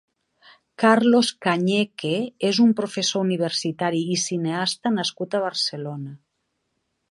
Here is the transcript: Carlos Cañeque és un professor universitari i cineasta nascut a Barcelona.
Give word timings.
Carlos 0.83 1.27
Cañeque 1.47 2.13
és 2.49 2.61
un 2.65 2.71
professor 2.79 3.25
universitari 3.27 4.01
i 4.17 4.19
cineasta 4.23 4.95
nascut 4.99 5.37
a 5.41 5.45
Barcelona. 5.47 6.19